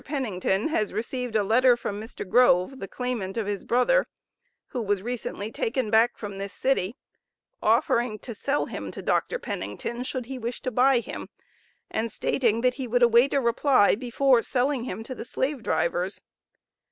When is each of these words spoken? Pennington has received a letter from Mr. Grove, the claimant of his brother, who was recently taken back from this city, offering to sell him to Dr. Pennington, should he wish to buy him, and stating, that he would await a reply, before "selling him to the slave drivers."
Pennington 0.03 0.69
has 0.69 0.93
received 0.93 1.35
a 1.35 1.43
letter 1.43 1.77
from 1.77 2.01
Mr. 2.01 2.27
Grove, 2.27 2.79
the 2.79 2.87
claimant 2.87 3.37
of 3.37 3.45
his 3.45 3.63
brother, 3.63 4.07
who 4.69 4.81
was 4.81 5.03
recently 5.03 5.51
taken 5.51 5.91
back 5.91 6.17
from 6.17 6.37
this 6.39 6.53
city, 6.53 6.95
offering 7.61 8.17
to 8.17 8.33
sell 8.33 8.65
him 8.65 8.89
to 8.93 9.03
Dr. 9.03 9.37
Pennington, 9.37 10.03
should 10.03 10.25
he 10.25 10.39
wish 10.39 10.59
to 10.63 10.71
buy 10.71 11.01
him, 11.01 11.29
and 11.91 12.11
stating, 12.11 12.61
that 12.61 12.73
he 12.81 12.87
would 12.87 13.03
await 13.03 13.31
a 13.35 13.39
reply, 13.39 13.93
before 13.93 14.41
"selling 14.41 14.85
him 14.85 15.03
to 15.03 15.13
the 15.13 15.23
slave 15.23 15.61
drivers." 15.61 16.19